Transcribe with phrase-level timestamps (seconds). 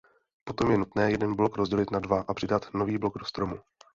[0.43, 3.59] Potom je nutné jeden blok rozdělit na dva a přidat nový blok do stromu.